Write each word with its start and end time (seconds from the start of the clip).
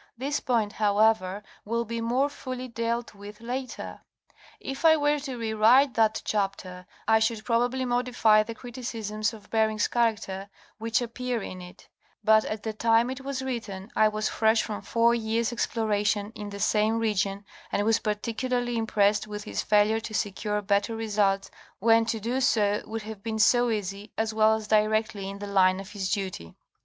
This 0.17 0.39
point, 0.39 0.73
however, 0.73 1.43
will 1.63 1.85
be 1.85 2.01
more 2.01 2.27
fully 2.27 2.67
dealt 2.67 3.13
with 3.13 3.39
later. 3.39 4.01
If 4.59 4.83
I 4.83 4.97
were 4.97 5.19
to 5.19 5.37
re 5.37 5.53
write 5.53 5.93
that 5.93 6.23
chapter 6.25 6.87
I 7.07 7.19
should 7.19 7.45
probably 7.45 7.85
modify 7.85 8.41
the 8.41 8.55
criticisms 8.55 9.31
of 9.31 9.51
Bering's 9.51 9.87
character 9.87 10.49
which 10.79 11.03
appear 11.03 11.39
in 11.43 11.61
it; 11.61 11.87
but 12.23 12.45
at 12.45 12.63
the 12.63 12.73
time 12.73 13.11
it 13.11 13.21
was 13.21 13.43
written 13.43 13.91
I 13.95 14.07
was 14.07 14.27
fresh 14.27 14.63
from 14.63 14.81
four 14.81 15.13
years' 15.13 15.53
exploration 15.53 16.31
in 16.33 16.49
the 16.49 16.59
same 16.59 16.97
region, 16.97 17.45
and 17.71 17.85
was 17.85 17.99
particularly 17.99 18.77
impressed 18.77 19.27
with 19.27 19.43
his 19.43 19.61
failure 19.61 19.99
to 19.99 20.15
secure 20.15 20.63
better 20.63 20.95
results 20.95 21.51
when 21.77 22.05
to 22.05 22.19
do 22.19 22.41
so 22.41 22.81
would 22.87 23.03
have 23.03 23.21
been 23.21 23.37
so 23.37 23.69
easy, 23.69 24.09
as 24.17 24.33
well 24.33 24.55
as 24.55 24.67
directly 24.67 25.29
in 25.29 25.37
the 25.37 25.45
line 25.45 25.79
of 25.79 25.91
his 25.91 26.11
duty. 26.11 26.55